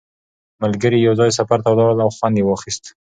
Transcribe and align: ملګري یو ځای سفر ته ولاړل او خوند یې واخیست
ملګري 0.61 0.99
یو 1.01 1.13
ځای 1.19 1.29
سفر 1.39 1.57
ته 1.63 1.67
ولاړل 1.71 1.99
او 2.05 2.09
خوند 2.15 2.35
یې 2.39 2.43
واخیست 2.47 2.83